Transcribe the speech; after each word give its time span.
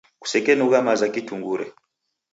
Kusekenugha 0.21 0.79
maza 0.87 1.07
kitungure. 1.13 1.65